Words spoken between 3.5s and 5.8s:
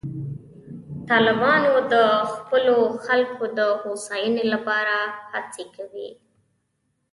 د هوساینې لپاره هڅې